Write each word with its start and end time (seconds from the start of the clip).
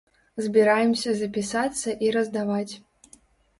Збіраемся 0.45 1.13
запісацца 1.19 1.89
і 2.07 2.11
раздаваць. 2.19 2.69